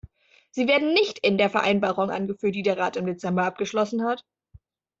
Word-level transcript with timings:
Sie 0.49 0.67
werden 0.67 0.95
nicht 0.95 1.19
in 1.19 1.37
der 1.37 1.51
Vereinbarung 1.51 2.09
angeführt, 2.09 2.55
die 2.55 2.63
der 2.63 2.75
Rat 2.79 2.95
im 2.97 3.05
Dezember 3.05 3.43
abgeschlossen 3.45 4.03
hat. 4.03 4.25